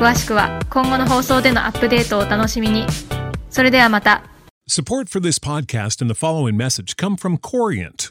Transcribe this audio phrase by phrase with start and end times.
[0.00, 2.86] 詳しくは今後の放送でのアップデートをお楽しみに。
[3.50, 4.22] それではまた。
[4.66, 8.10] Support for this podcast and the following message come from Corient.